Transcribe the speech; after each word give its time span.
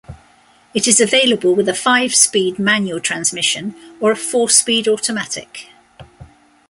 It 0.73 0.87
is 0.87 0.99
available 0.99 1.53
with 1.53 1.69
a 1.69 1.75
five-speed 1.75 2.57
manual 2.57 2.99
transmission 2.99 3.75
or 3.99 4.11
a 4.13 4.15
four-speed 4.15 4.87
automatic. 4.87 5.69